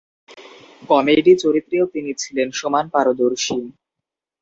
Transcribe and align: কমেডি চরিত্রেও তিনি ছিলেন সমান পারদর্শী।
কমেডি 0.89 1.33
চরিত্রেও 1.43 1.85
তিনি 1.93 2.11
ছিলেন 2.21 2.47
সমান 2.59 2.85
পারদর্শী। 2.93 3.57